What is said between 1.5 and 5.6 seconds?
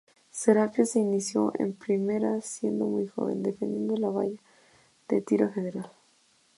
en primera siendo muy joven, defendiendo la valla de Tiro